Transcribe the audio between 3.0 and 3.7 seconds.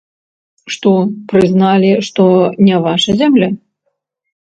зямля?